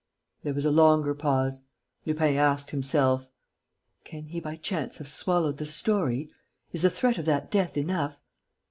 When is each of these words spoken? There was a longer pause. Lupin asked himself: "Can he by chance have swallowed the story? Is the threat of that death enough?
There 0.41 0.55
was 0.55 0.65
a 0.65 0.71
longer 0.71 1.13
pause. 1.13 1.61
Lupin 2.07 2.35
asked 2.35 2.71
himself: 2.71 3.27
"Can 4.03 4.23
he 4.25 4.39
by 4.39 4.55
chance 4.55 4.97
have 4.97 5.07
swallowed 5.07 5.57
the 5.59 5.67
story? 5.67 6.31
Is 6.73 6.81
the 6.81 6.89
threat 6.89 7.19
of 7.19 7.25
that 7.25 7.51
death 7.51 7.77
enough? 7.77 8.17